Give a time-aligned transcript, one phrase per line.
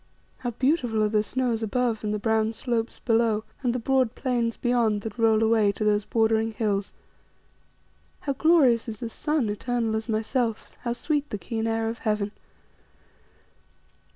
[0.39, 4.57] How beautiful are the snows above, and the brown slopes below, and the broad plains
[4.57, 6.91] beyond that roll away to those bordering hills!
[8.21, 12.31] How glorious is the sun, eternal as myself; how sweet the keen air of heaven.